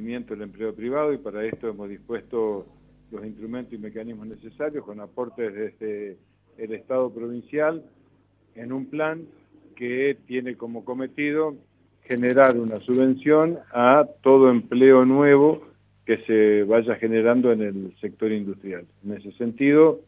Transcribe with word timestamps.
crecimiento 0.00 0.32
del 0.32 0.44
empleo 0.44 0.74
privado 0.74 1.12
y 1.12 1.18
para 1.18 1.44
esto 1.44 1.68
hemos 1.68 1.86
dispuesto 1.86 2.66
los 3.10 3.22
instrumentos 3.22 3.74
y 3.74 3.78
mecanismos 3.78 4.28
necesarios 4.28 4.82
con 4.82 4.98
aportes 4.98 5.52
desde 5.52 6.16
el 6.56 6.72
Estado 6.72 7.10
provincial 7.12 7.84
en 8.54 8.72
un 8.72 8.86
plan 8.86 9.26
que 9.76 10.16
tiene 10.26 10.56
como 10.56 10.86
cometido 10.86 11.54
generar 12.04 12.56
una 12.56 12.80
subvención 12.80 13.58
a 13.72 14.06
todo 14.22 14.50
empleo 14.50 15.04
nuevo 15.04 15.66
que 16.06 16.16
se 16.24 16.64
vaya 16.64 16.94
generando 16.94 17.52
en 17.52 17.60
el 17.60 17.94
sector 18.00 18.32
industrial. 18.32 18.86
En 19.04 19.12
ese 19.12 19.32
sentido, 19.32 20.00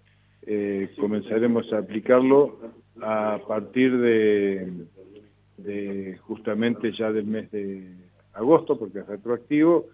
eh, 0.46 0.88
comenzaremos 0.98 1.70
a 1.70 1.78
aplicarlo 1.78 2.60
a 3.02 3.38
partir 3.46 3.98
de, 3.98 4.86
justamente 6.22 6.92
ya 6.92 7.12
del 7.12 7.26
mes 7.26 7.50
de 7.50 7.92
agosto, 8.34 8.78
porque 8.78 9.00
es 9.00 9.06
retroactivo, 9.06 9.86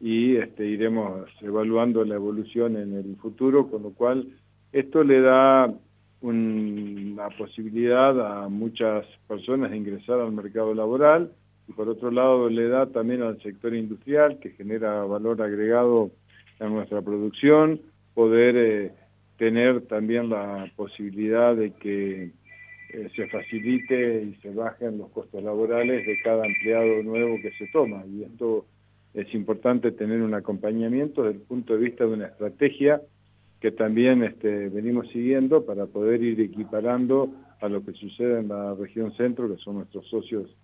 y 0.00 0.36
este, 0.36 0.66
iremos 0.66 1.28
evaluando 1.40 2.04
la 2.04 2.16
evolución 2.16 2.76
en 2.76 2.94
el 2.94 3.16
futuro, 3.16 3.68
con 3.70 3.82
lo 3.82 3.90
cual 3.90 4.28
esto 4.72 5.02
le 5.02 5.20
da 5.20 5.72
una 6.20 7.28
posibilidad 7.30 8.44
a 8.44 8.48
muchas 8.48 9.06
personas 9.28 9.70
de 9.70 9.76
ingresar 9.76 10.20
al 10.20 10.32
mercado 10.32 10.74
laboral, 10.74 11.32
y 11.68 11.72
por 11.72 11.88
otro 11.88 12.10
lado 12.10 12.48
le 12.48 12.68
da 12.68 12.86
también 12.86 13.22
al 13.22 13.40
sector 13.42 13.74
industrial, 13.74 14.38
que 14.38 14.50
genera 14.50 15.04
valor 15.04 15.42
agregado 15.42 16.10
a 16.60 16.66
nuestra 16.66 17.02
producción, 17.02 17.80
poder 18.14 18.56
eh, 18.56 18.92
tener 19.36 19.82
también 19.82 20.30
la 20.30 20.70
posibilidad 20.76 21.54
de 21.54 21.72
que 21.72 22.30
eh, 22.96 23.10
se 23.14 23.26
facilite 23.26 24.22
y 24.22 24.34
se 24.36 24.54
bajen 24.54 24.96
los 24.96 25.10
costos 25.10 25.42
laborales 25.42 26.06
de 26.06 26.18
cada 26.24 26.46
empleado 26.46 27.02
nuevo 27.02 27.36
que 27.42 27.50
se 27.58 27.66
toma. 27.66 28.02
Y 28.06 28.22
esto 28.22 28.64
es 29.12 29.34
importante 29.34 29.92
tener 29.92 30.22
un 30.22 30.32
acompañamiento 30.32 31.24
desde 31.24 31.36
el 31.36 31.42
punto 31.42 31.74
de 31.74 31.80
vista 31.80 32.04
de 32.04 32.14
una 32.14 32.28
estrategia 32.28 33.02
que 33.60 33.70
también 33.70 34.22
este, 34.22 34.70
venimos 34.70 35.08
siguiendo 35.10 35.66
para 35.66 35.84
poder 35.84 36.22
ir 36.22 36.40
equiparando 36.40 37.30
a 37.60 37.68
lo 37.68 37.84
que 37.84 37.92
sucede 37.92 38.40
en 38.40 38.48
la 38.48 38.74
región 38.74 39.14
centro, 39.14 39.54
que 39.54 39.62
son 39.62 39.76
nuestros 39.76 40.08
socios 40.08 40.56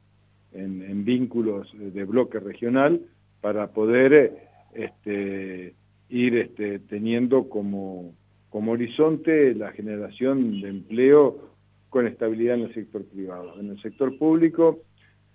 en, 0.54 1.04
vínculos 1.04 1.70
de 1.74 2.04
bloque 2.04 2.40
regional, 2.40 3.02
para 3.42 3.72
poder 3.72 4.48
este, 4.72 5.74
ir 6.08 6.36
este, 6.36 6.78
teniendo 6.78 7.50
como, 7.50 8.14
como 8.48 8.72
horizonte 8.72 9.54
la 9.54 9.72
generación 9.72 10.62
de 10.62 10.68
empleo 10.68 11.51
con 11.92 12.06
estabilidad 12.06 12.54
en 12.54 12.62
el 12.62 12.72
sector 12.72 13.04
privado. 13.04 13.60
En 13.60 13.68
el 13.68 13.78
sector 13.82 14.16
público 14.16 14.78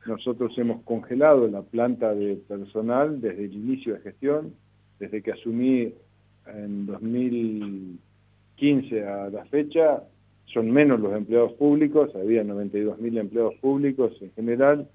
nosotros 0.07 0.57
hemos 0.57 0.81
congelado 0.83 1.47
la 1.47 1.61
planta 1.61 2.15
de 2.15 2.37
personal 2.47 3.21
desde 3.21 3.45
el 3.45 3.53
inicio 3.53 3.93
de 3.93 3.99
gestión, 4.01 4.55
desde 4.99 5.21
que 5.21 5.33
asumí 5.33 5.93
en 6.47 6.87
2015 6.87 9.05
a 9.05 9.29
la 9.29 9.45
fecha, 9.45 10.01
son 10.45 10.71
menos 10.71 10.99
los 10.99 11.13
empleados 11.13 11.53
públicos, 11.53 12.09
había 12.15 12.43
92.000 12.43 13.19
empleados 13.19 13.53
públicos 13.61 14.17
en 14.21 14.31
general, 14.31 14.89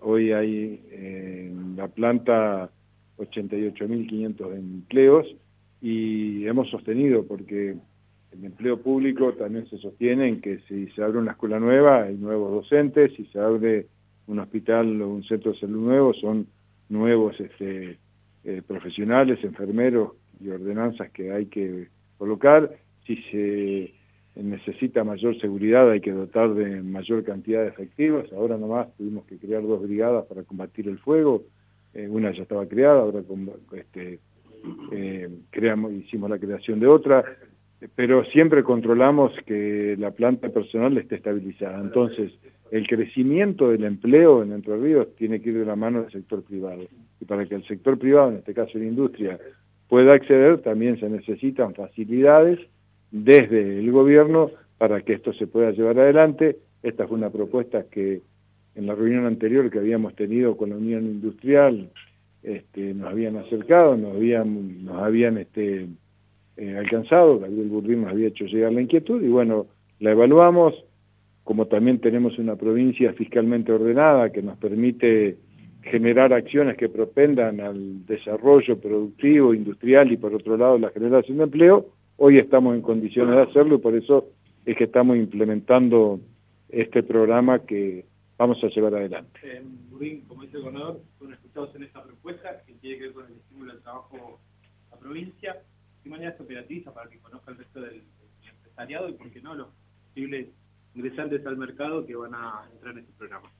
Hoy 0.00 0.32
hay 0.32 0.80
en 0.92 1.74
la 1.76 1.88
planta 1.88 2.70
88.500 3.18 4.56
empleos 4.56 5.26
y 5.80 6.46
hemos 6.46 6.70
sostenido 6.70 7.26
porque 7.26 7.76
el 8.32 8.44
empleo 8.44 8.80
público 8.80 9.32
también 9.32 9.68
se 9.68 9.78
sostiene 9.78 10.28
en 10.28 10.40
que 10.40 10.58
si 10.68 10.88
se 10.88 11.02
abre 11.02 11.18
una 11.18 11.32
escuela 11.32 11.58
nueva 11.58 12.04
hay 12.04 12.16
nuevos 12.16 12.52
docentes, 12.52 13.12
si 13.14 13.24
se 13.26 13.38
abre 13.40 13.86
un 14.26 14.38
hospital 14.38 15.00
o 15.02 15.08
un 15.08 15.24
centro 15.24 15.52
de 15.52 15.58
salud 15.58 15.84
nuevo 15.84 16.12
son 16.14 16.46
nuevos 16.88 17.38
este, 17.40 17.98
eh, 18.44 18.62
profesionales, 18.66 19.42
enfermeros 19.42 20.12
y 20.40 20.50
ordenanzas 20.50 21.10
que 21.10 21.32
hay 21.32 21.46
que 21.46 21.88
colocar, 22.18 22.70
si 23.06 23.16
se 23.30 23.94
necesita 24.42 25.02
mayor 25.04 25.38
seguridad, 25.40 25.90
hay 25.90 26.00
que 26.00 26.12
dotar 26.12 26.54
de 26.54 26.82
mayor 26.82 27.24
cantidad 27.24 27.62
de 27.62 27.68
efectivos. 27.68 28.32
Ahora 28.32 28.56
nomás 28.56 28.94
tuvimos 28.96 29.24
que 29.26 29.38
crear 29.38 29.62
dos 29.62 29.82
brigadas 29.82 30.26
para 30.26 30.44
combatir 30.44 30.88
el 30.88 30.98
fuego. 30.98 31.44
Eh, 31.94 32.06
una 32.08 32.30
ya 32.32 32.42
estaba 32.42 32.66
creada, 32.66 33.00
ahora 33.00 33.22
este, 33.72 34.20
eh, 34.92 35.28
creamos, 35.50 35.92
hicimos 35.92 36.30
la 36.30 36.38
creación 36.38 36.78
de 36.80 36.86
otra. 36.86 37.24
Pero 37.94 38.24
siempre 38.24 38.64
controlamos 38.64 39.32
que 39.46 39.96
la 39.98 40.10
planta 40.10 40.48
personal 40.48 40.98
esté 40.98 41.16
estabilizada. 41.16 41.80
Entonces, 41.80 42.32
el 42.70 42.86
crecimiento 42.86 43.70
del 43.70 43.84
empleo 43.84 44.42
en 44.42 44.52
Entre 44.52 44.76
Ríos 44.76 45.14
tiene 45.16 45.40
que 45.40 45.50
ir 45.50 45.58
de 45.58 45.64
la 45.64 45.76
mano 45.76 46.02
del 46.02 46.10
sector 46.10 46.42
privado. 46.42 46.82
Y 47.20 47.24
para 47.24 47.46
que 47.46 47.54
el 47.54 47.64
sector 47.66 47.98
privado, 47.98 48.30
en 48.30 48.38
este 48.38 48.52
caso 48.52 48.78
la 48.78 48.84
industria, 48.84 49.38
pueda 49.88 50.12
acceder, 50.14 50.58
también 50.58 50.98
se 51.00 51.08
necesitan 51.08 51.74
facilidades 51.74 52.58
desde 53.10 53.78
el 53.78 53.90
gobierno 53.90 54.50
para 54.76 55.00
que 55.00 55.14
esto 55.14 55.32
se 55.32 55.46
pueda 55.46 55.70
llevar 55.70 55.98
adelante. 55.98 56.58
Esta 56.82 57.06
fue 57.06 57.16
una 57.16 57.30
propuesta 57.30 57.84
que 57.90 58.22
en 58.74 58.86
la 58.86 58.94
reunión 58.94 59.26
anterior 59.26 59.70
que 59.70 59.78
habíamos 59.78 60.14
tenido 60.14 60.56
con 60.56 60.70
la 60.70 60.76
Unión 60.76 61.04
Industrial 61.04 61.90
este, 62.42 62.94
nos 62.94 63.08
habían 63.08 63.36
acercado, 63.36 63.96
nos 63.96 64.14
habían, 64.14 64.84
nos 64.84 65.02
habían 65.02 65.38
este, 65.38 65.88
eh, 66.58 66.76
alcanzado, 66.76 67.38
Gabriel 67.38 67.68
Burdín 67.68 68.02
nos 68.02 68.12
había 68.12 68.28
hecho 68.28 68.44
llegar 68.44 68.72
la 68.72 68.82
inquietud 68.82 69.22
y 69.22 69.28
bueno, 69.28 69.66
la 70.00 70.10
evaluamos, 70.10 70.74
como 71.44 71.66
también 71.66 71.98
tenemos 72.00 72.38
una 72.38 72.56
provincia 72.56 73.12
fiscalmente 73.14 73.72
ordenada 73.72 74.30
que 74.30 74.42
nos 74.42 74.58
permite 74.58 75.38
generar 75.82 76.32
acciones 76.32 76.76
que 76.76 76.88
propendan 76.88 77.60
al 77.60 78.04
desarrollo 78.04 78.78
productivo, 78.78 79.54
industrial 79.54 80.12
y 80.12 80.16
por 80.18 80.34
otro 80.34 80.56
lado 80.56 80.78
la 80.78 80.90
generación 80.90 81.38
de 81.38 81.44
empleo, 81.44 81.86
Hoy 82.20 82.36
estamos 82.36 82.74
en 82.74 82.82
condiciones 82.82 83.36
de 83.36 83.42
hacerlo 83.42 83.76
y 83.76 83.78
por 83.78 83.94
eso 83.94 84.32
es 84.66 84.76
que 84.76 84.84
estamos 84.84 85.16
implementando 85.16 86.18
este 86.68 87.04
programa 87.04 87.60
que 87.60 88.06
vamos 88.36 88.58
a 88.64 88.66
llevar 88.66 88.96
adelante. 88.96 89.38
Eh, 89.44 89.62
como 90.26 90.42
dice 90.42 90.56
el 90.56 90.62
gobernador, 90.64 91.00
escuchados 91.30 91.76
en 91.76 91.84
esta 91.84 92.02
propuesta 92.02 92.60
que 92.66 92.72
tiene 92.74 92.98
que 92.98 93.04
ver 93.04 93.12
con 93.12 93.26
el 93.26 93.34
estímulo 93.34 93.72
del 93.72 93.82
trabajo 93.82 94.16
de 94.16 94.90
la 94.90 94.96
provincia. 94.96 95.62
¿Qué 96.02 96.10
manera 96.10 96.36
se 96.36 96.42
operatiza 96.42 96.92
para 96.92 97.08
que 97.08 97.20
conozca 97.20 97.52
el 97.52 97.58
resto 97.58 97.82
del, 97.82 98.02
empresariado 98.42 99.08
y, 99.10 99.12
por 99.12 99.30
qué 99.30 99.40
no, 99.40 99.54
los 99.54 99.68
posibles 100.08 100.48
ingresantes 100.96 101.37
al 101.48 101.56
mercado 101.56 102.06
que 102.06 102.14
van 102.14 102.34
a 102.34 102.68
entrar 102.72 102.94
en 102.94 103.00
este 103.00 103.12
programa? 103.18 103.50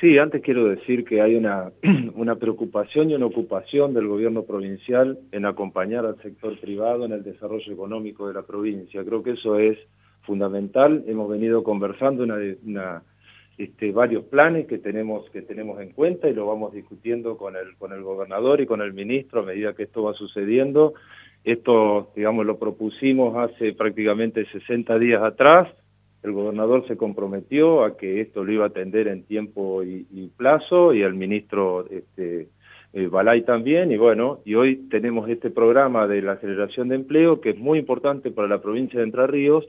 Sí, 0.00 0.16
antes 0.16 0.40
quiero 0.42 0.64
decir 0.64 1.04
que 1.04 1.20
hay 1.20 1.34
una, 1.34 1.72
una, 2.14 2.36
preocupación 2.36 3.10
y 3.10 3.14
una 3.14 3.26
ocupación 3.26 3.92
del 3.92 4.08
gobierno 4.08 4.44
provincial 4.44 5.18
en 5.30 5.44
acompañar 5.44 6.06
al 6.06 6.20
sector 6.22 6.58
privado 6.58 7.04
en 7.04 7.12
el 7.12 7.22
desarrollo 7.22 7.72
económico 7.72 8.26
de 8.28 8.34
la 8.34 8.42
provincia. 8.42 9.04
Creo 9.04 9.22
que 9.22 9.32
eso 9.32 9.58
es 9.58 9.78
fundamental. 10.22 11.04
Hemos 11.06 11.28
venido 11.28 11.62
conversando 11.62 12.24
una, 12.24 13.02
este, 13.58 13.92
varios 13.92 14.24
planes 14.24 14.66
que 14.66 14.78
tenemos, 14.78 15.28
que 15.30 15.42
tenemos 15.42 15.80
en 15.82 15.90
cuenta 15.90 16.30
y 16.30 16.34
lo 16.34 16.46
vamos 16.46 16.72
discutiendo 16.72 17.36
con 17.36 17.56
el, 17.56 17.76
con 17.76 17.92
el 17.92 18.02
gobernador 18.02 18.62
y 18.62 18.66
con 18.66 18.80
el 18.80 18.94
ministro 18.94 19.40
a 19.40 19.44
medida 19.46 19.74
que 19.74 19.82
esto 19.82 20.04
va 20.04 20.14
sucediendo. 20.14 20.94
Esto, 21.44 22.10
digamos, 22.16 22.46
lo 22.46 22.58
propusimos 22.58 23.36
hace 23.36 23.74
prácticamente 23.74 24.46
60 24.46 24.98
días 24.98 25.22
atrás 25.22 25.68
el 26.22 26.32
gobernador 26.32 26.86
se 26.86 26.96
comprometió 26.96 27.84
a 27.84 27.96
que 27.96 28.20
esto 28.20 28.44
lo 28.44 28.52
iba 28.52 28.64
a 28.64 28.68
atender 28.68 29.08
en 29.08 29.22
tiempo 29.24 29.82
y, 29.82 30.30
plazo 30.36 30.92
y 30.92 31.02
el 31.02 31.14
ministro 31.14 31.86
este, 31.90 32.48
eh, 32.92 33.06
Balay 33.06 33.42
también 33.42 33.90
y 33.92 33.96
bueno, 33.96 34.40
y 34.44 34.54
hoy 34.54 34.76
tenemos 34.90 35.28
este 35.30 35.50
programa 35.50 36.06
de 36.06 36.22
la 36.22 36.36
generación 36.36 36.88
de 36.88 36.96
empleo 36.96 37.40
que 37.40 37.50
es 37.50 37.58
muy 37.58 37.78
importante 37.78 38.30
para 38.30 38.48
la 38.48 38.60
provincia 38.60 38.98
de 38.98 39.06
Entre 39.06 39.26
Ríos 39.26 39.66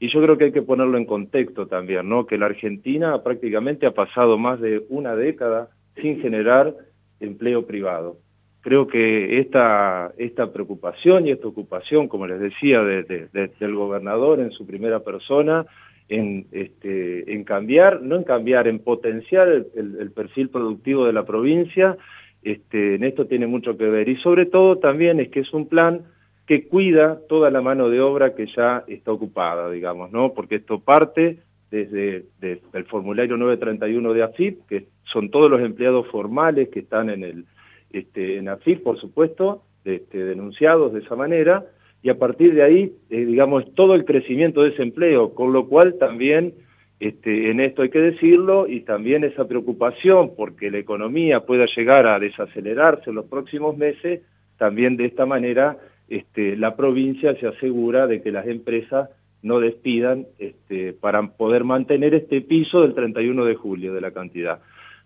y 0.00 0.08
yo 0.08 0.20
creo 0.20 0.36
que 0.36 0.46
hay 0.46 0.52
que 0.52 0.62
ponerlo 0.62 0.98
en 0.98 1.06
contexto 1.06 1.68
también, 1.68 2.08
¿no? 2.08 2.26
Que 2.26 2.36
la 2.36 2.46
Argentina 2.46 3.22
prácticamente 3.22 3.86
ha 3.86 3.94
pasado 3.94 4.36
más 4.36 4.60
de 4.60 4.84
una 4.88 5.14
década 5.14 5.68
sin 5.94 6.20
generar 6.20 6.74
empleo 7.20 7.66
privado. 7.66 8.16
Creo 8.62 8.88
que 8.88 9.38
esta, 9.38 10.12
esta 10.18 10.52
preocupación 10.52 11.26
y 11.26 11.30
esta 11.30 11.46
ocupación, 11.46 12.08
como 12.08 12.26
les 12.26 12.40
decía, 12.40 12.82
del 12.82 13.74
gobernador 13.74 14.40
en 14.40 14.50
su 14.50 14.66
primera 14.66 15.00
persona, 15.00 15.66
en, 16.12 16.46
este, 16.52 17.32
en 17.32 17.42
cambiar, 17.44 18.02
no 18.02 18.16
en 18.16 18.24
cambiar, 18.24 18.68
en 18.68 18.80
potenciar 18.80 19.48
el, 19.48 20.12
perfil 20.14 20.50
productivo 20.50 21.06
de 21.06 21.14
la 21.14 21.24
provincia, 21.24 21.96
este, 22.42 22.96
en 22.96 23.04
esto 23.04 23.26
tiene 23.26 23.46
mucho 23.46 23.78
que 23.78 23.88
ver. 23.88 24.10
Y 24.10 24.16
sobre 24.16 24.44
todo 24.44 24.76
también 24.76 25.20
es 25.20 25.30
que 25.30 25.40
es 25.40 25.52
un 25.54 25.68
plan 25.68 26.02
que 26.46 26.68
cuida 26.68 27.20
toda 27.28 27.50
la 27.50 27.62
mano 27.62 27.88
de 27.88 28.02
obra 28.02 28.34
que 28.34 28.46
ya 28.46 28.84
está 28.88 29.10
ocupada, 29.10 29.70
digamos, 29.70 30.12
¿no? 30.12 30.34
Porque 30.34 30.56
esto 30.56 30.80
parte 30.80 31.38
desde, 31.70 32.26
el 32.42 32.84
formulario 32.84 33.38
931 33.38 34.12
de 34.12 34.22
AFIP, 34.22 34.66
que 34.66 34.88
son 35.04 35.30
todos 35.30 35.50
los 35.50 35.62
empleados 35.62 36.06
formales 36.08 36.68
que 36.68 36.80
están 36.80 37.08
en, 37.08 37.24
el, 37.24 37.46
este, 37.90 38.36
en 38.36 38.50
AFIP, 38.50 38.82
por 38.82 39.00
supuesto, 39.00 39.62
denunciados 39.82 40.92
de 40.92 41.00
esa 41.00 41.16
manera, 41.16 41.64
y 42.02 42.10
a 42.10 42.18
partir 42.18 42.54
de 42.54 42.62
ahí, 42.62 42.92
eh, 43.10 43.24
digamos, 43.24 43.72
todo 43.74 43.94
el 43.94 44.04
crecimiento 44.04 44.62
de 44.62 44.70
ese 44.70 44.82
empleo, 44.82 45.34
con 45.34 45.52
lo 45.52 45.68
cual 45.68 45.94
también 45.98 46.54
este, 46.98 47.50
en 47.50 47.60
esto 47.60 47.82
hay 47.82 47.90
que 47.90 48.00
decirlo, 48.00 48.66
y 48.68 48.80
también 48.80 49.24
esa 49.24 49.46
preocupación 49.46 50.34
porque 50.36 50.70
la 50.70 50.78
economía 50.78 51.46
pueda 51.46 51.66
llegar 51.66 52.06
a 52.06 52.18
desacelerarse 52.18 53.10
en 53.10 53.16
los 53.16 53.26
próximos 53.26 53.76
meses, 53.76 54.20
también 54.58 54.96
de 54.96 55.06
esta 55.06 55.26
manera 55.26 55.78
este, 56.08 56.56
la 56.56 56.76
provincia 56.76 57.34
se 57.36 57.46
asegura 57.46 58.06
de 58.06 58.22
que 58.22 58.32
las 58.32 58.46
empresas 58.46 59.08
no 59.42 59.60
despidan 59.60 60.26
este, 60.38 60.92
para 60.92 61.26
poder 61.26 61.64
mantener 61.64 62.14
este 62.14 62.40
piso 62.40 62.82
del 62.82 62.94
31 62.94 63.44
de 63.44 63.54
julio 63.54 63.94
de 63.94 64.00
la 64.00 64.12
cantidad. 64.12 64.60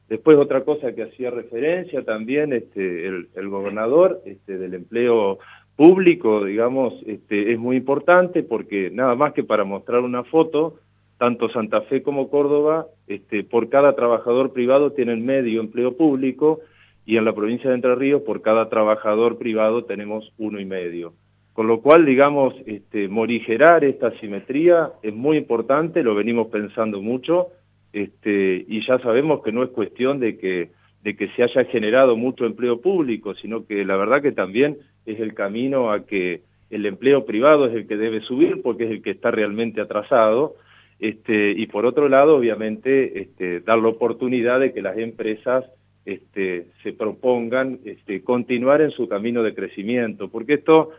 Después 0.08 0.37
otra 0.37 0.62
cosa 0.64 0.94
que 0.94 1.02
hacía 1.02 1.31
referencia 1.31 2.04
también 2.04 2.52
el, 2.52 3.48
gobernador 3.48 4.22
del 4.46 4.75
empleo 4.75 5.38
público, 5.76 6.44
digamos, 6.44 6.94
este, 7.06 7.52
es 7.52 7.58
muy 7.58 7.76
importante 7.76 8.43
porque 8.43 8.90
nada 8.90 9.14
más 9.14 9.34
que 9.34 9.44
para 9.44 9.64
mostrar 9.64 10.00
una 10.00 10.25
foto, 10.25 10.76
tanto 11.19 11.50
Santa 11.50 11.82
Fe 11.82 12.02
como 12.02 12.28
Córdoba, 12.31 12.87
este, 13.06 13.44
por 13.44 13.69
cada 13.69 13.94
trabajador 13.94 14.52
privado 14.52 14.93
tienen 14.93 15.25
medio 15.25 15.61
empleo 15.61 15.96
público 15.96 16.61
y 17.05 17.19
en 17.19 17.25
la 17.25 17.34
provincia 17.34 17.70
de 17.70 17.76
Entre 17.76 17.94
Ríos 17.94 18.23
por 18.23 18.43
cada 18.43 18.69
trabajador 18.69 19.38
privado 19.38 19.84
tenemos 19.84 20.32
uno 20.38 20.61
y 20.61 20.64
medio. 20.64 21.14
Con 21.52 21.69
lo 21.69 21.81
cual, 21.81 22.05
digamos, 22.05 22.55
este, 22.67 23.08
morigerar 23.08 23.84
esta 23.84 24.11
simetría 24.19 24.93
es 25.02 25.14
muy 25.14 25.38
importante, 25.38 26.02
lo 26.02 26.14
venimos 26.14 26.49
pensando 26.49 27.00
mucho, 27.00 27.49
este, 27.93 28.64
y 28.69 28.84
ya 28.84 28.99
sabemos 28.99 29.43
que 29.43 29.52
no 29.52 29.62
es 29.62 29.70
cuestión 29.70 30.20
de 30.20 30.37
que, 30.37 30.70
de 31.02 31.17
que 31.17 31.29
se 31.29 31.44
haya 31.44 31.64
generado 31.64 32.17
mucho 32.17 32.44
empleo 32.44 32.82
público, 32.82 33.34
sino 33.37 33.64
que 33.64 33.87
la 33.87 33.96
verdad 33.96 34.20
que 34.20 34.32
también 34.32 34.76
es 35.06 35.20
el 35.20 35.35
camino 35.35 35.91
a 35.91 36.05
que 36.05 36.43
el 36.70 36.85
empleo 36.85 37.25
privado 37.25 37.67
es 37.67 37.75
el 37.75 37.87
que 37.87 37.97
debe 37.97 38.20
subir 38.20 38.61
porque 38.62 38.85
es 38.85 38.91
el 38.91 39.03
que 39.03 39.11
está 39.11 39.31
realmente 39.31 39.81
atrasado, 39.81 40.56
este, 40.99 41.50
y 41.50 41.67
por 41.67 41.85
otro 41.85 42.08
lado, 42.08 42.37
obviamente, 42.37 43.20
este, 43.20 43.61
dar 43.61 43.79
la 43.79 43.88
oportunidad 43.88 44.61
de 44.61 44.73
que 44.73 44.82
las 44.82 44.97
empresas 44.97 45.64
este, 46.05 46.69
se 46.82 46.93
propongan 46.93 47.81
continuar 48.25 48.81
en 48.81 48.91
su 48.91 49.08
camino 49.08 49.43
de 49.43 49.55
crecimiento, 49.55 50.29
porque 50.29 50.55
esto 50.55 50.91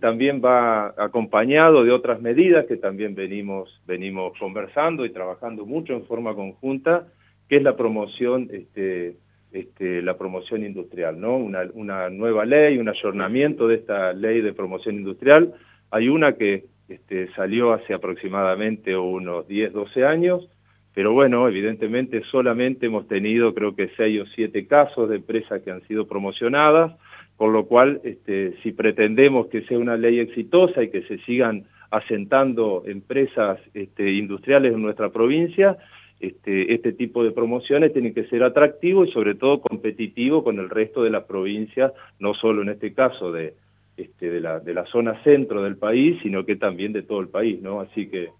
también 0.00 0.42
va 0.44 0.88
acompañado 0.98 1.84
de 1.84 1.90
otras 1.90 2.20
medidas 2.20 2.66
que 2.66 2.76
también 2.76 3.14
venimos, 3.14 3.80
venimos 3.86 4.36
conversando 4.38 5.06
y 5.06 5.10
trabajando 5.10 5.64
mucho 5.64 5.94
en 5.94 6.04
forma 6.04 6.34
conjunta, 6.34 7.06
que 7.48 7.56
es 7.56 7.62
la 7.62 7.76
promoción, 7.76 8.50
este, 9.54 10.02
la 10.02 10.18
promoción 10.18 10.64
industrial, 10.64 11.20
¿no? 11.20 11.36
Una, 11.36 12.10
nueva 12.10 12.44
ley, 12.44 12.76
un 12.76 12.88
ayornamiento 12.88 13.68
de 13.68 13.76
esta 13.76 14.12
ley 14.12 14.40
de 14.40 14.52
promoción 14.52 14.96
industrial. 14.96 15.54
Hay 15.92 16.08
una 16.08 16.32
que 16.32 16.64
este, 16.88 17.32
salió 17.34 17.72
hace 17.72 17.94
aproximadamente 17.94 18.96
unos 18.96 19.46
10, 19.46 19.72
12 19.72 20.04
años, 20.04 20.48
pero 20.92 21.12
bueno, 21.12 21.46
evidentemente 21.48 22.22
solamente 22.32 22.86
hemos 22.86 23.06
tenido 23.06 23.54
creo 23.54 23.76
que 23.76 23.90
6 23.96 24.22
o 24.22 24.26
7 24.26 24.66
casos 24.66 25.08
de 25.08 25.16
empresas 25.16 25.62
que 25.62 25.70
han 25.70 25.86
sido 25.86 26.08
promocionadas, 26.08 26.96
con 27.36 27.52
lo 27.52 27.66
cual, 27.66 28.00
este, 28.02 28.54
si 28.64 28.72
pretendemos 28.72 29.46
que 29.46 29.62
sea 29.62 29.78
una 29.78 29.96
ley 29.96 30.18
exitosa 30.18 30.82
y 30.82 30.90
que 30.90 31.02
se 31.02 31.18
sigan 31.18 31.64
asentando 31.92 32.82
empresas 32.86 33.60
industriales 33.98 34.74
en 34.74 34.82
nuestra 34.82 35.10
provincia, 35.10 35.78
este, 36.26 36.74
este 36.74 36.92
tipo 36.92 37.24
de 37.24 37.32
promociones 37.32 37.92
tienen 37.92 38.14
que 38.14 38.26
ser 38.26 38.42
atractivos 38.42 39.08
y 39.08 39.12
sobre 39.12 39.34
todo 39.34 39.60
competitivos 39.60 40.42
con 40.42 40.58
el 40.58 40.70
resto 40.70 41.02
de 41.02 41.10
las 41.10 41.24
provincias, 41.24 41.92
no 42.18 42.34
solo 42.34 42.62
en 42.62 42.70
este 42.70 42.92
caso 42.92 43.32
de, 43.32 43.54
este, 43.96 44.30
de, 44.30 44.40
la, 44.40 44.60
de 44.60 44.74
la 44.74 44.86
zona 44.86 45.22
centro 45.22 45.62
del 45.62 45.76
país, 45.76 46.18
sino 46.22 46.44
que 46.44 46.56
también 46.56 46.92
de 46.92 47.02
todo 47.02 47.20
el 47.20 47.28
país, 47.28 47.60
¿no? 47.60 47.80
Así 47.80 48.08
que 48.08 48.30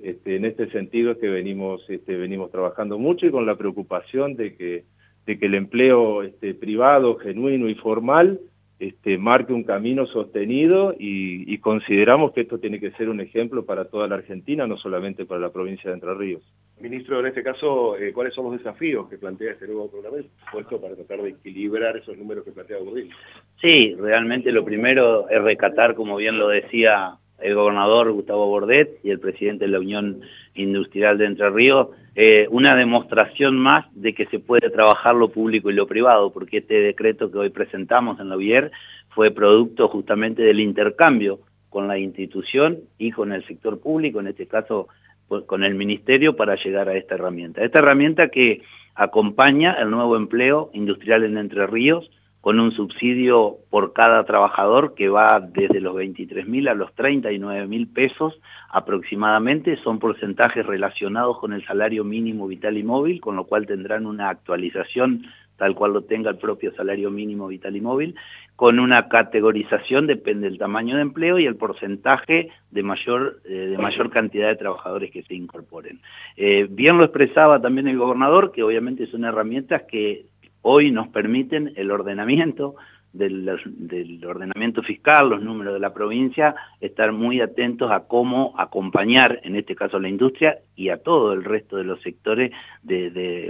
este, 0.00 0.36
en 0.36 0.44
este 0.44 0.70
sentido 0.70 1.12
es 1.12 1.18
que 1.18 1.28
venimos, 1.28 1.82
este, 1.88 2.16
venimos 2.16 2.50
trabajando 2.50 2.98
mucho 2.98 3.26
y 3.26 3.30
con 3.30 3.46
la 3.46 3.56
preocupación 3.56 4.36
de 4.36 4.54
que 4.54 4.84
de 5.28 5.38
que 5.38 5.44
el 5.44 5.54
empleo 5.54 6.22
privado, 6.58 7.18
genuino 7.18 7.68
y 7.68 7.74
formal 7.74 8.40
este, 8.78 9.18
marque 9.18 9.52
un 9.52 9.64
camino 9.64 10.06
sostenido 10.06 10.94
y, 10.98 11.58
consideramos 11.58 12.32
que 12.32 12.42
esto 12.42 12.58
tiene 12.58 12.78
que 12.78 12.92
ser 12.92 13.08
un 13.08 13.20
ejemplo 13.20 13.64
para 13.64 13.86
toda 13.86 14.06
la 14.06 14.14
Argentina, 14.14 14.66
no 14.66 14.76
solamente 14.76 15.26
para 15.26 15.40
la 15.40 15.50
provincia 15.50 15.90
de 15.90 15.94
Entre 15.94 16.14
Ríos. 16.14 16.42
Ministro, 16.80 17.18
en 17.18 17.26
este 17.26 17.42
caso, 17.42 17.96
eh, 17.98 18.12
¿cuáles 18.12 18.32
son 18.32 18.44
los 18.44 18.58
desafíos 18.58 19.08
que 19.08 19.18
plantea 19.18 19.52
este 19.52 19.66
nuevo 19.66 19.90
programa 19.90 20.18
puesto 20.52 20.80
para 20.80 20.94
tratar 20.94 21.22
de 21.22 21.30
equilibrar 21.30 21.96
esos 21.96 22.16
números 22.16 22.44
que 22.44 22.52
plantea 22.52 22.78
Gordillo? 22.78 23.14
Sí, 23.60 23.96
realmente 23.98 24.52
lo 24.52 24.64
primero 24.64 25.28
es 25.28 25.42
recatar, 25.42 25.96
como 25.96 26.16
bien 26.16 26.38
lo 26.38 26.48
decía 26.48 27.18
el 27.40 27.54
gobernador 27.54 28.12
Gustavo 28.12 28.46
Bordet 28.46 28.98
y 29.02 29.10
el 29.10 29.20
presidente 29.20 29.66
de 29.66 29.70
la 29.70 29.78
Unión 29.78 30.20
Industrial 30.54 31.16
de 31.18 31.26
Entre 31.26 31.50
Ríos, 31.50 31.88
eh, 32.14 32.48
una 32.50 32.74
demostración 32.74 33.56
más 33.56 33.86
de 33.94 34.12
que 34.12 34.26
se 34.26 34.40
puede 34.40 34.70
trabajar 34.70 35.14
lo 35.14 35.28
público 35.28 35.70
y 35.70 35.74
lo 35.74 35.86
privado, 35.86 36.32
porque 36.32 36.58
este 36.58 36.80
decreto 36.80 37.30
que 37.30 37.38
hoy 37.38 37.50
presentamos 37.50 38.18
en 38.18 38.28
la 38.28 38.36
UIER 38.36 38.72
fue 39.10 39.30
producto 39.30 39.88
justamente 39.88 40.42
del 40.42 40.60
intercambio 40.60 41.40
con 41.70 41.86
la 41.86 41.98
institución 41.98 42.80
y 42.98 43.12
con 43.12 43.32
el 43.32 43.46
sector 43.46 43.78
público, 43.78 44.20
en 44.20 44.28
este 44.28 44.46
caso 44.46 44.88
pues, 45.28 45.44
con 45.44 45.62
el 45.62 45.74
ministerio, 45.74 46.34
para 46.34 46.56
llegar 46.56 46.88
a 46.88 46.96
esta 46.96 47.14
herramienta. 47.14 47.62
Esta 47.62 47.78
herramienta 47.78 48.28
que 48.28 48.62
acompaña 48.94 49.74
el 49.74 49.90
nuevo 49.90 50.16
empleo 50.16 50.70
industrial 50.72 51.24
en 51.24 51.38
Entre 51.38 51.66
Ríos, 51.66 52.10
con 52.40 52.60
un 52.60 52.72
subsidio 52.72 53.58
por 53.70 53.92
cada 53.92 54.24
trabajador 54.24 54.94
que 54.94 55.08
va 55.08 55.40
desde 55.40 55.80
los 55.80 55.94
23 55.94 56.46
mil 56.46 56.68
a 56.68 56.74
los 56.74 56.94
39 56.94 57.66
mil 57.66 57.88
pesos 57.88 58.40
aproximadamente, 58.70 59.76
son 59.82 59.98
porcentajes 59.98 60.64
relacionados 60.64 61.38
con 61.38 61.52
el 61.52 61.64
salario 61.66 62.04
mínimo 62.04 62.46
vital 62.46 62.76
y 62.76 62.82
móvil, 62.82 63.20
con 63.20 63.36
lo 63.36 63.44
cual 63.44 63.66
tendrán 63.66 64.06
una 64.06 64.28
actualización 64.28 65.24
tal 65.58 65.74
cual 65.74 65.92
lo 65.92 66.04
tenga 66.04 66.30
el 66.30 66.38
propio 66.38 66.72
salario 66.74 67.10
mínimo 67.10 67.48
vital 67.48 67.76
y 67.76 67.80
móvil, 67.80 68.14
con 68.56 68.78
una 68.78 69.08
categorización, 69.08 70.06
depende 70.06 70.48
del 70.48 70.58
tamaño 70.58 70.96
de 70.96 71.02
empleo 71.02 71.38
y 71.38 71.46
el 71.46 71.56
porcentaje 71.56 72.50
de 72.70 72.82
mayor, 72.82 73.40
eh, 73.44 73.66
de 73.70 73.78
mayor 73.78 74.10
cantidad 74.10 74.48
de 74.48 74.56
trabajadores 74.56 75.10
que 75.10 75.22
se 75.24 75.34
incorporen. 75.34 76.00
Eh, 76.36 76.66
bien 76.70 76.96
lo 76.96 77.04
expresaba 77.04 77.60
también 77.60 77.88
el 77.88 77.98
gobernador, 77.98 78.52
que 78.52 78.62
obviamente 78.62 79.06
son 79.08 79.24
herramientas 79.24 79.82
que 79.82 80.26
hoy 80.62 80.90
nos 80.90 81.08
permiten 81.08 81.72
el 81.76 81.90
ordenamiento 81.90 82.76
del, 83.12 84.24
ordenamiento 84.26 84.82
fiscal, 84.82 85.30
los 85.30 85.42
números 85.42 85.74
de 85.74 85.80
la 85.80 85.94
provincia, 85.94 86.54
estar 86.80 87.12
muy 87.12 87.40
atentos 87.40 87.90
a 87.90 88.00
cómo 88.00 88.54
acompañar, 88.58 89.40
en 89.44 89.56
este 89.56 89.74
caso 89.74 89.96
a 89.96 90.00
la 90.00 90.08
industria 90.08 90.58
y 90.76 90.90
a 90.90 90.98
todo 90.98 91.32
el 91.32 91.44
resto 91.44 91.76
de 91.76 91.84
los 91.84 92.00
sectores 92.02 92.52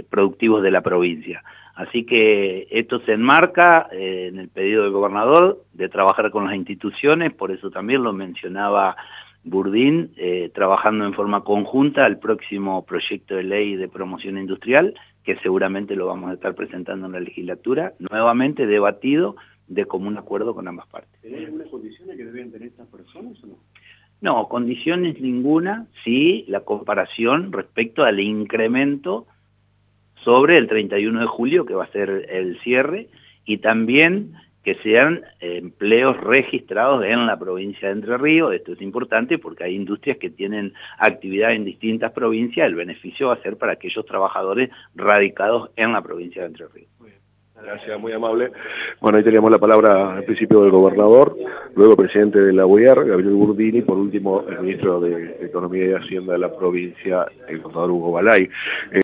productivos 0.09 0.63
de 0.63 0.71
la 0.71 0.81
provincia. 0.81 1.43
Así 1.75 2.03
que 2.03 2.67
esto 2.71 2.99
se 3.05 3.13
enmarca 3.13 3.87
eh, 3.91 4.27
en 4.27 4.37
el 4.37 4.49
pedido 4.49 4.83
del 4.83 4.91
gobernador 4.91 5.63
de 5.71 5.87
trabajar 5.87 6.29
con 6.29 6.45
las 6.45 6.55
instituciones, 6.55 7.31
por 7.31 7.51
eso 7.51 7.71
también 7.71 8.03
lo 8.03 8.11
mencionaba 8.11 8.97
Burdín, 9.45 10.11
eh, 10.17 10.51
trabajando 10.53 11.05
en 11.05 11.13
forma 11.13 11.45
conjunta 11.45 12.05
al 12.05 12.19
próximo 12.19 12.85
proyecto 12.85 13.35
de 13.35 13.43
ley 13.43 13.77
de 13.77 13.87
promoción 13.87 14.37
industrial, 14.37 14.93
que 15.29 15.39
seguramente 15.41 15.95
lo 15.95 16.07
vamos 16.07 16.31
a 16.31 16.33
estar 16.33 16.55
presentando 16.55 17.05
en 17.05 17.11
la 17.11 17.19
legislatura, 17.19 17.93
nuevamente 17.99 18.65
debatido 18.65 19.35
de 19.67 19.85
común 19.85 20.17
acuerdo 20.17 20.55
con 20.55 20.67
ambas 20.67 20.87
partes. 20.87 21.23
¿Hay 21.23 21.45
algunas 21.45 21.67
condiciones 21.67 22.17
que 22.17 22.25
deben 22.25 22.51
tener 22.51 22.69
estas 22.69 22.87
personas 22.87 23.37
o 23.43 23.47
no? 23.47 23.55
No, 24.21 24.47
condiciones 24.49 25.21
ninguna, 25.21 25.85
sí 26.03 26.45
la 26.47 26.61
comparación 26.61 27.51
respecto 27.51 28.05
al 28.05 28.19
incremento 28.19 29.27
sobre 30.23 30.57
el 30.57 30.67
31 30.67 31.19
de 31.19 31.27
julio, 31.27 31.63
que 31.63 31.75
va 31.75 31.83
a 31.83 31.91
ser 31.91 32.25
el 32.31 32.59
cierre, 32.61 33.09
y 33.45 33.59
también 33.59 34.33
que 34.69 34.75
sean 34.83 35.25
empleos 35.39 36.15
registrados 36.17 37.03
en 37.03 37.25
la 37.25 37.39
provincia 37.39 37.87
de 37.87 37.95
Entre 37.95 38.15
Ríos. 38.19 38.53
Esto 38.53 38.73
es 38.73 38.81
importante 38.83 39.39
porque 39.39 39.63
hay 39.63 39.73
industrias 39.73 40.17
que 40.17 40.29
tienen 40.29 40.75
actividad 40.99 41.53
en 41.53 41.65
distintas 41.65 42.11
provincias. 42.11 42.67
El 42.67 42.75
beneficio 42.75 43.29
va 43.29 43.33
a 43.33 43.41
ser 43.41 43.57
para 43.57 43.71
aquellos 43.71 44.05
trabajadores 44.05 44.69
radicados 44.93 45.71
en 45.75 45.91
la 45.91 46.03
provincia 46.03 46.43
de 46.43 46.49
Entre 46.49 46.67
Ríos. 46.67 46.89
Gracias, 47.61 47.99
muy 47.99 48.13
amable. 48.13 48.51
Bueno, 49.01 49.17
ahí 49.17 49.23
teníamos 49.23 49.51
la 49.51 49.57
palabra 49.57 50.15
al 50.15 50.23
principio 50.23 50.61
del 50.61 50.71
gobernador, 50.71 51.35
luego 51.75 51.97
presidente 51.97 52.39
de 52.39 52.53
la 52.53 52.65
UIAR, 52.65 53.05
Gabriel 53.05 53.33
Burdini, 53.33 53.81
por 53.81 53.97
último 53.97 54.45
el 54.47 54.61
ministro 54.61 55.01
de 55.01 55.35
Economía 55.41 55.85
y 55.87 55.93
Hacienda 55.93 56.33
de 56.33 56.39
la 56.39 56.55
provincia, 56.55 57.25
el 57.47 57.61
contador 57.61 57.91
Hugo 57.91 58.13
Balay. 58.13 58.49